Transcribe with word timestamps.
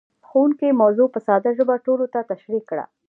ښوونکی 0.27 0.69
موضوع 0.81 1.07
په 1.13 1.19
ساده 1.27 1.49
ژبه 1.57 1.75
ټولو 1.85 2.05
ته 2.13 2.19
تشريح 2.31 2.61
کړه. 2.69 2.85